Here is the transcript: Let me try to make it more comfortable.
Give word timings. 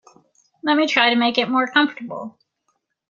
Let 0.63 0.77
me 0.77 0.87
try 0.87 1.11
to 1.11 1.15
make 1.15 1.37
it 1.37 1.47
more 1.47 1.67
comfortable. 1.67 2.39